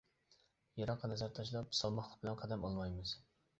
[0.81, 3.17] يىراققا نەزەر تاشلاپ، سالماقلىق بىلەن قەدەم ئالمايمىز.